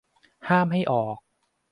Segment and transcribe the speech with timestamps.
[0.49, 1.17] ห้ามให้ออก